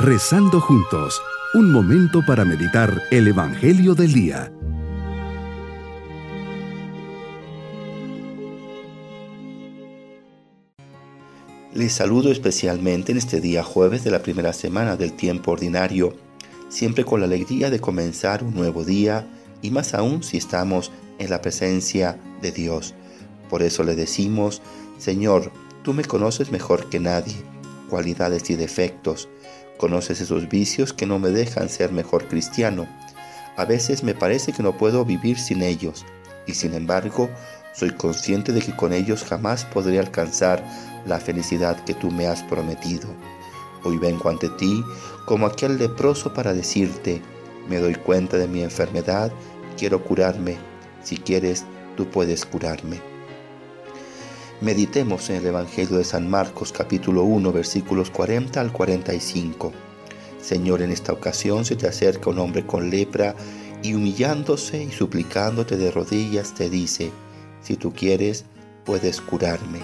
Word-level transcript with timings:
Rezando 0.00 0.60
juntos, 0.60 1.20
un 1.54 1.72
momento 1.72 2.24
para 2.24 2.44
meditar 2.44 3.02
el 3.10 3.26
Evangelio 3.26 3.96
del 3.96 4.12
Día. 4.12 4.52
Les 11.74 11.92
saludo 11.92 12.30
especialmente 12.30 13.10
en 13.10 13.18
este 13.18 13.40
día 13.40 13.64
jueves 13.64 14.04
de 14.04 14.12
la 14.12 14.22
primera 14.22 14.52
semana 14.52 14.94
del 14.94 15.14
tiempo 15.14 15.50
ordinario, 15.50 16.14
siempre 16.68 17.04
con 17.04 17.18
la 17.18 17.26
alegría 17.26 17.68
de 17.68 17.80
comenzar 17.80 18.44
un 18.44 18.54
nuevo 18.54 18.84
día 18.84 19.26
y 19.62 19.72
más 19.72 19.94
aún 19.94 20.22
si 20.22 20.36
estamos 20.36 20.92
en 21.18 21.28
la 21.28 21.42
presencia 21.42 22.16
de 22.40 22.52
Dios. 22.52 22.94
Por 23.50 23.64
eso 23.64 23.82
le 23.82 23.96
decimos, 23.96 24.62
Señor, 24.96 25.50
tú 25.82 25.92
me 25.92 26.04
conoces 26.04 26.52
mejor 26.52 26.88
que 26.88 27.00
nadie, 27.00 27.34
cualidades 27.90 28.48
y 28.50 28.54
defectos, 28.54 29.28
conoces 29.78 30.20
esos 30.20 30.48
vicios 30.48 30.92
que 30.92 31.06
no 31.06 31.18
me 31.18 31.30
dejan 31.30 31.70
ser 31.70 31.92
mejor 31.92 32.28
cristiano. 32.28 32.86
A 33.56 33.64
veces 33.64 34.02
me 34.02 34.14
parece 34.14 34.52
que 34.52 34.62
no 34.62 34.76
puedo 34.76 35.04
vivir 35.04 35.38
sin 35.38 35.62
ellos, 35.62 36.04
y 36.46 36.54
sin 36.54 36.74
embargo 36.74 37.30
soy 37.72 37.90
consciente 37.90 38.52
de 38.52 38.60
que 38.60 38.76
con 38.76 38.92
ellos 38.92 39.24
jamás 39.24 39.64
podré 39.64 39.98
alcanzar 39.98 40.64
la 41.06 41.20
felicidad 41.20 41.82
que 41.84 41.94
tú 41.94 42.10
me 42.10 42.26
has 42.26 42.42
prometido. 42.42 43.08
Hoy 43.84 43.96
vengo 43.98 44.28
ante 44.28 44.48
ti 44.50 44.84
como 45.24 45.46
aquel 45.46 45.78
leproso 45.78 46.34
para 46.34 46.52
decirte, 46.52 47.22
me 47.68 47.78
doy 47.78 47.94
cuenta 47.94 48.36
de 48.36 48.48
mi 48.48 48.62
enfermedad, 48.62 49.30
quiero 49.76 50.02
curarme, 50.02 50.56
si 51.02 51.16
quieres, 51.16 51.64
tú 51.96 52.10
puedes 52.10 52.44
curarme. 52.44 53.17
Meditemos 54.60 55.30
en 55.30 55.36
el 55.36 55.46
Evangelio 55.46 55.98
de 55.98 56.04
San 56.04 56.28
Marcos 56.28 56.72
capítulo 56.72 57.22
1 57.22 57.52
versículos 57.52 58.10
40 58.10 58.60
al 58.60 58.72
45. 58.72 59.72
Señor, 60.42 60.82
en 60.82 60.90
esta 60.90 61.12
ocasión 61.12 61.64
se 61.64 61.76
te 61.76 61.86
acerca 61.86 62.30
un 62.30 62.40
hombre 62.40 62.66
con 62.66 62.90
lepra 62.90 63.36
y 63.84 63.94
humillándose 63.94 64.82
y 64.82 64.90
suplicándote 64.90 65.76
de 65.76 65.92
rodillas 65.92 66.56
te 66.56 66.68
dice, 66.68 67.12
si 67.62 67.76
tú 67.76 67.92
quieres, 67.92 68.46
puedes 68.84 69.20
curarme. 69.20 69.78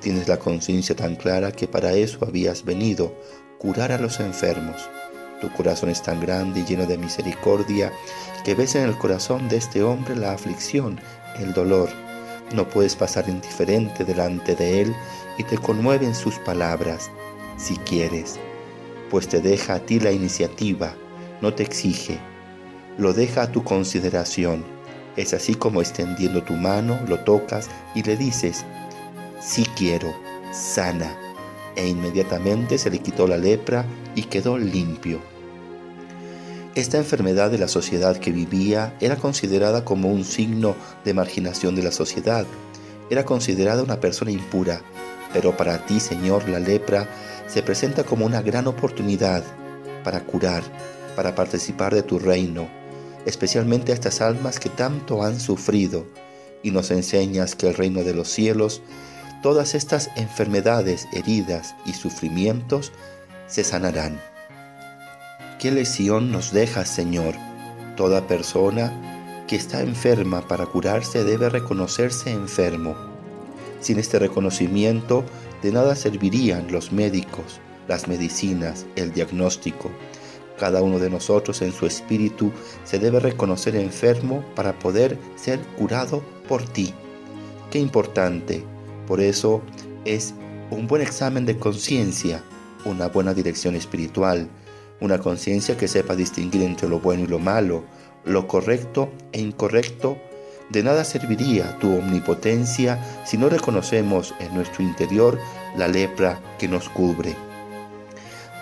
Tienes 0.00 0.26
la 0.26 0.40
conciencia 0.40 0.96
tan 0.96 1.14
clara 1.14 1.52
que 1.52 1.68
para 1.68 1.92
eso 1.92 2.26
habías 2.26 2.64
venido, 2.64 3.14
curar 3.58 3.92
a 3.92 3.98
los 3.98 4.18
enfermos. 4.18 4.82
Tu 5.40 5.48
corazón 5.52 5.90
es 5.90 6.02
tan 6.02 6.20
grande 6.20 6.58
y 6.58 6.64
lleno 6.64 6.86
de 6.86 6.98
misericordia 6.98 7.92
que 8.44 8.56
ves 8.56 8.74
en 8.74 8.82
el 8.82 8.98
corazón 8.98 9.48
de 9.48 9.58
este 9.58 9.84
hombre 9.84 10.16
la 10.16 10.32
aflicción, 10.32 10.98
el 11.38 11.52
dolor 11.54 11.88
no 12.54 12.68
puedes 12.68 12.96
pasar 12.96 13.28
indiferente 13.28 14.04
delante 14.04 14.54
de 14.54 14.82
Él 14.82 14.94
y 15.38 15.44
te 15.44 15.56
conmueven 15.58 16.14
sus 16.14 16.34
palabras, 16.40 17.10
si 17.56 17.76
quieres, 17.78 18.38
pues 19.10 19.28
te 19.28 19.40
deja 19.40 19.74
a 19.74 19.80
ti 19.80 20.00
la 20.00 20.12
iniciativa, 20.12 20.94
no 21.40 21.54
te 21.54 21.62
exige, 21.62 22.18
lo 22.98 23.12
deja 23.12 23.42
a 23.42 23.52
tu 23.52 23.64
consideración. 23.64 24.64
Es 25.16 25.34
así 25.34 25.54
como 25.54 25.80
extendiendo 25.80 26.42
tu 26.42 26.54
mano, 26.54 26.98
lo 27.06 27.20
tocas 27.20 27.68
y 27.94 28.02
le 28.02 28.16
dices, 28.16 28.64
si 29.40 29.64
quiero, 29.64 30.14
sana. 30.52 31.18
E 31.76 31.88
inmediatamente 31.88 32.78
se 32.78 32.90
le 32.90 32.98
quitó 32.98 33.26
la 33.26 33.38
lepra 33.38 33.84
y 34.14 34.24
quedó 34.24 34.58
limpio. 34.58 35.31
Esta 36.74 36.96
enfermedad 36.96 37.50
de 37.50 37.58
la 37.58 37.68
sociedad 37.68 38.16
que 38.16 38.32
vivía 38.32 38.96
era 38.98 39.16
considerada 39.16 39.84
como 39.84 40.08
un 40.08 40.24
signo 40.24 40.74
de 41.04 41.12
marginación 41.12 41.76
de 41.76 41.82
la 41.82 41.92
sociedad. 41.92 42.46
Era 43.10 43.26
considerada 43.26 43.82
una 43.82 44.00
persona 44.00 44.30
impura, 44.30 44.80
pero 45.34 45.54
para 45.54 45.84
ti, 45.84 46.00
Señor, 46.00 46.48
la 46.48 46.58
lepra 46.58 47.06
se 47.46 47.62
presenta 47.62 48.04
como 48.04 48.24
una 48.24 48.40
gran 48.40 48.66
oportunidad 48.68 49.44
para 50.02 50.24
curar, 50.24 50.62
para 51.14 51.34
participar 51.34 51.94
de 51.94 52.02
tu 52.02 52.18
reino, 52.18 52.70
especialmente 53.26 53.92
a 53.92 53.94
estas 53.94 54.22
almas 54.22 54.58
que 54.58 54.70
tanto 54.70 55.22
han 55.22 55.40
sufrido, 55.40 56.06
y 56.62 56.70
nos 56.70 56.90
enseñas 56.90 57.54
que 57.54 57.68
el 57.68 57.74
reino 57.74 58.02
de 58.02 58.14
los 58.14 58.28
cielos, 58.28 58.80
todas 59.42 59.74
estas 59.74 60.08
enfermedades, 60.16 61.06
heridas 61.12 61.74
y 61.84 61.92
sufrimientos 61.92 62.92
se 63.46 63.62
sanarán. 63.62 64.31
¿Qué 65.62 65.70
lesión 65.70 66.32
nos 66.32 66.50
deja, 66.50 66.84
Señor? 66.84 67.36
Toda 67.96 68.26
persona 68.26 69.44
que 69.46 69.54
está 69.54 69.80
enferma 69.80 70.48
para 70.48 70.66
curarse 70.66 71.22
debe 71.22 71.50
reconocerse 71.50 72.32
enfermo. 72.32 72.96
Sin 73.78 74.00
este 74.00 74.18
reconocimiento, 74.18 75.24
de 75.62 75.70
nada 75.70 75.94
servirían 75.94 76.72
los 76.72 76.90
médicos, 76.90 77.60
las 77.86 78.08
medicinas, 78.08 78.86
el 78.96 79.12
diagnóstico. 79.12 79.92
Cada 80.58 80.82
uno 80.82 80.98
de 80.98 81.10
nosotros 81.10 81.62
en 81.62 81.72
su 81.72 81.86
espíritu 81.86 82.50
se 82.82 82.98
debe 82.98 83.20
reconocer 83.20 83.76
enfermo 83.76 84.44
para 84.56 84.76
poder 84.80 85.16
ser 85.36 85.60
curado 85.78 86.24
por 86.48 86.64
ti. 86.64 86.92
Qué 87.70 87.78
importante. 87.78 88.64
Por 89.06 89.20
eso 89.20 89.62
es 90.04 90.34
un 90.72 90.88
buen 90.88 91.02
examen 91.02 91.46
de 91.46 91.56
conciencia, 91.56 92.42
una 92.84 93.06
buena 93.06 93.32
dirección 93.32 93.76
espiritual, 93.76 94.48
una 95.02 95.18
conciencia 95.18 95.76
que 95.76 95.88
sepa 95.88 96.14
distinguir 96.14 96.62
entre 96.62 96.88
lo 96.88 97.00
bueno 97.00 97.24
y 97.24 97.26
lo 97.26 97.40
malo, 97.40 97.82
lo 98.24 98.46
correcto 98.46 99.10
e 99.32 99.40
incorrecto. 99.40 100.16
De 100.70 100.84
nada 100.84 101.04
serviría 101.04 101.76
tu 101.80 101.98
omnipotencia 101.98 103.24
si 103.26 103.36
no 103.36 103.48
reconocemos 103.48 104.32
en 104.38 104.54
nuestro 104.54 104.84
interior 104.84 105.38
la 105.76 105.88
lepra 105.88 106.40
que 106.58 106.68
nos 106.68 106.88
cubre. 106.88 107.34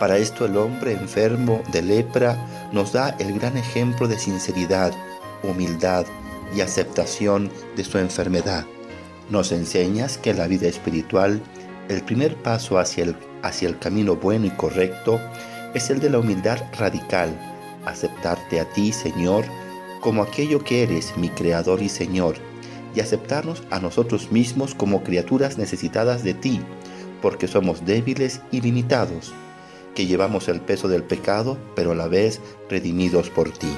Para 0.00 0.16
esto 0.16 0.46
el 0.46 0.56
hombre 0.56 0.92
enfermo 0.92 1.62
de 1.72 1.82
lepra 1.82 2.70
nos 2.72 2.94
da 2.94 3.10
el 3.18 3.38
gran 3.38 3.58
ejemplo 3.58 4.08
de 4.08 4.18
sinceridad, 4.18 4.94
humildad 5.42 6.06
y 6.56 6.62
aceptación 6.62 7.50
de 7.76 7.84
su 7.84 7.98
enfermedad. 7.98 8.64
Nos 9.28 9.52
enseñas 9.52 10.16
que 10.16 10.32
la 10.32 10.46
vida 10.46 10.68
espiritual 10.68 11.42
el 11.90 12.02
primer 12.02 12.34
paso 12.36 12.78
hacia 12.78 13.04
el, 13.04 13.16
hacia 13.42 13.68
el 13.68 13.78
camino 13.78 14.16
bueno 14.16 14.46
y 14.46 14.50
correcto 14.50 15.20
es 15.74 15.90
el 15.90 16.00
de 16.00 16.10
la 16.10 16.18
humildad 16.18 16.58
radical, 16.78 17.36
aceptarte 17.86 18.60
a 18.60 18.64
ti, 18.72 18.92
Señor, 18.92 19.44
como 20.00 20.22
aquello 20.22 20.64
que 20.64 20.82
eres, 20.82 21.16
mi 21.16 21.28
Creador 21.28 21.82
y 21.82 21.88
Señor, 21.88 22.36
y 22.94 23.00
aceptarnos 23.00 23.62
a 23.70 23.78
nosotros 23.78 24.32
mismos 24.32 24.74
como 24.74 25.04
criaturas 25.04 25.58
necesitadas 25.58 26.24
de 26.24 26.34
ti, 26.34 26.60
porque 27.22 27.46
somos 27.46 27.84
débiles 27.84 28.40
y 28.50 28.60
limitados, 28.60 29.32
que 29.94 30.06
llevamos 30.06 30.48
el 30.48 30.60
peso 30.60 30.88
del 30.88 31.04
pecado, 31.04 31.58
pero 31.76 31.92
a 31.92 31.94
la 31.94 32.08
vez 32.08 32.40
redimidos 32.68 33.30
por 33.30 33.50
ti. 33.50 33.72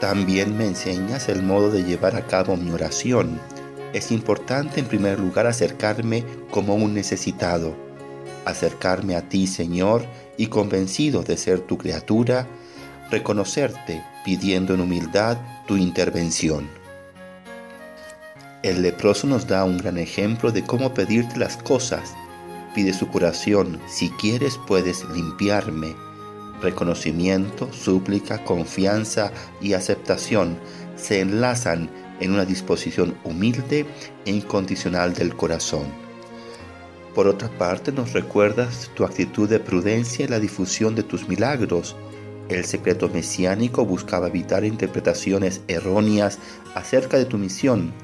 También 0.00 0.56
me 0.56 0.66
enseñas 0.66 1.28
el 1.28 1.42
modo 1.42 1.70
de 1.70 1.82
llevar 1.82 2.16
a 2.16 2.26
cabo 2.26 2.56
mi 2.56 2.70
oración. 2.70 3.40
Es 3.92 4.12
importante 4.12 4.80
en 4.80 4.86
primer 4.86 5.18
lugar 5.18 5.46
acercarme 5.46 6.24
como 6.50 6.74
un 6.74 6.94
necesitado, 6.94 7.85
acercarme 8.46 9.16
a 9.16 9.28
ti, 9.28 9.46
Señor, 9.46 10.06
y 10.38 10.46
convencido 10.46 11.22
de 11.22 11.36
ser 11.36 11.60
tu 11.60 11.76
criatura, 11.76 12.46
reconocerte 13.10 14.02
pidiendo 14.24 14.74
en 14.74 14.80
humildad 14.80 15.38
tu 15.66 15.76
intervención. 15.76 16.68
El 18.62 18.82
leproso 18.82 19.26
nos 19.26 19.46
da 19.46 19.64
un 19.64 19.78
gran 19.78 19.98
ejemplo 19.98 20.50
de 20.50 20.64
cómo 20.64 20.94
pedirte 20.94 21.38
las 21.38 21.56
cosas. 21.56 22.14
Pide 22.74 22.92
su 22.92 23.08
curación, 23.08 23.80
si 23.86 24.10
quieres 24.10 24.58
puedes 24.66 25.04
limpiarme. 25.10 25.94
Reconocimiento, 26.60 27.72
súplica, 27.72 28.42
confianza 28.44 29.30
y 29.60 29.74
aceptación 29.74 30.58
se 30.96 31.20
enlazan 31.20 31.90
en 32.18 32.32
una 32.32 32.44
disposición 32.44 33.16
humilde 33.24 33.86
e 34.24 34.30
incondicional 34.30 35.14
del 35.14 35.36
corazón. 35.36 36.05
Por 37.16 37.28
otra 37.28 37.48
parte, 37.48 37.92
nos 37.92 38.12
recuerdas 38.12 38.90
tu 38.94 39.02
actitud 39.02 39.48
de 39.48 39.58
prudencia 39.58 40.26
en 40.26 40.32
la 40.32 40.38
difusión 40.38 40.94
de 40.94 41.02
tus 41.02 41.26
milagros. 41.26 41.96
El 42.50 42.66
secreto 42.66 43.08
mesiánico 43.08 43.86
buscaba 43.86 44.26
evitar 44.26 44.66
interpretaciones 44.66 45.62
erróneas 45.66 46.38
acerca 46.74 47.16
de 47.16 47.24
tu 47.24 47.38
misión 47.38 47.94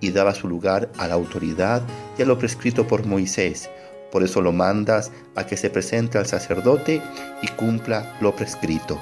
y 0.00 0.10
daba 0.10 0.34
su 0.34 0.48
lugar 0.48 0.90
a 0.98 1.06
la 1.06 1.14
autoridad 1.14 1.80
y 2.18 2.22
a 2.22 2.26
lo 2.26 2.38
prescrito 2.38 2.88
por 2.88 3.06
Moisés. 3.06 3.70
Por 4.10 4.24
eso 4.24 4.42
lo 4.42 4.50
mandas 4.50 5.12
a 5.36 5.46
que 5.46 5.56
se 5.56 5.70
presente 5.70 6.18
al 6.18 6.26
sacerdote 6.26 7.00
y 7.42 7.46
cumpla 7.52 8.18
lo 8.20 8.34
prescrito. 8.34 9.00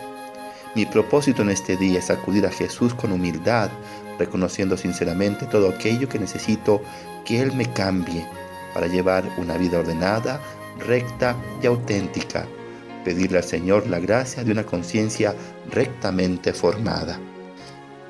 Mi 0.74 0.84
propósito 0.84 1.40
en 1.40 1.48
este 1.48 1.78
día 1.78 2.00
es 2.00 2.10
acudir 2.10 2.44
a 2.44 2.50
Jesús 2.50 2.92
con 2.92 3.12
humildad, 3.12 3.70
reconociendo 4.18 4.76
sinceramente 4.76 5.46
todo 5.46 5.70
aquello 5.70 6.06
que 6.06 6.18
necesito 6.18 6.82
que 7.24 7.40
Él 7.40 7.54
me 7.56 7.64
cambie 7.72 8.26
para 8.74 8.88
llevar 8.88 9.24
una 9.38 9.56
vida 9.56 9.78
ordenada, 9.78 10.40
recta 10.86 11.36
y 11.62 11.66
auténtica. 11.66 12.46
Pedirle 13.04 13.38
al 13.38 13.44
Señor 13.44 13.86
la 13.86 14.00
gracia 14.00 14.44
de 14.44 14.52
una 14.52 14.64
conciencia 14.64 15.34
rectamente 15.70 16.52
formada. 16.52 17.18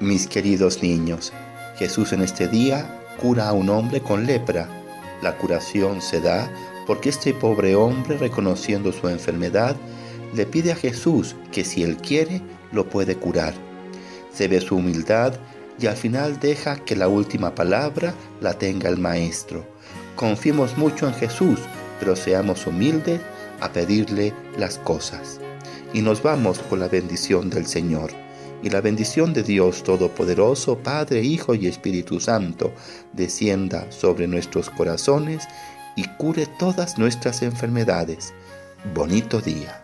Mis 0.00 0.26
queridos 0.26 0.82
niños, 0.82 1.32
Jesús 1.76 2.12
en 2.12 2.22
este 2.22 2.49
día 2.49 3.00
cura 3.20 3.49
a 3.49 3.52
un 3.52 3.69
hombre 3.69 4.00
con 4.00 4.26
lepra. 4.26 4.69
La 5.22 5.37
curación 5.37 6.00
se 6.00 6.20
da 6.20 6.50
porque 6.87 7.11
este 7.11 7.32
pobre 7.34 7.75
hombre, 7.76 8.16
reconociendo 8.19 8.93
su 8.93 9.08
enfermedad, 9.08 9.76
le 10.34 10.46
pide 10.46 10.72
a 10.72 10.76
Jesús 10.76 11.37
que 11.52 11.64
si 11.64 11.82
él 11.82 11.96
quiere, 11.96 12.40
lo 12.72 12.88
puede 12.88 13.16
curar. 13.16 13.55
Se 14.32 14.49
ve 14.49 14.61
su 14.61 14.76
humildad 14.76 15.34
y 15.79 15.87
al 15.87 15.97
final 15.97 16.38
deja 16.41 16.76
que 16.76 16.97
la 16.97 17.09
última 17.09 17.55
palabra 17.55 18.15
la 18.41 18.55
tenga 18.55 18.88
el 18.88 18.99
Maestro. 18.99 19.65
Confiemos 20.17 20.76
mucho 20.79 21.06
en 21.09 21.15
Jesús, 21.15 21.59
pero 21.99 22.17
seamos 22.17 22.67
humildes 22.67 23.21
a 23.61 23.71
pedirle 23.71 24.32
las 24.59 24.79
cosas. 24.79 25.41
Y 25.93 26.03
nos 26.03 26.23
vamos 26.23 26.59
con 26.59 26.81
la 26.81 26.88
bendición 26.88 27.50
del 27.50 27.67
Señor. 27.67 28.11
Y 28.62 28.71
la 28.71 28.81
bendición 28.81 29.35
de 29.35 29.43
Dios 29.43 29.82
Todopoderoso, 29.82 30.79
Padre, 30.79 31.23
Hijo 31.23 31.55
y 31.55 31.67
Espíritu 31.67 32.19
Santo, 32.19 32.73
descienda 33.12 33.91
sobre 33.93 34.26
nuestros 34.26 34.71
corazones 34.71 35.47
y 35.97 36.05
cure 36.17 36.47
todas 36.59 36.99
nuestras 36.99 37.43
enfermedades. 37.43 38.32
Bonito 38.94 39.41
día. 39.41 39.84